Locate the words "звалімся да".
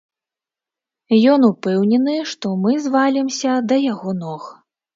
2.89-3.81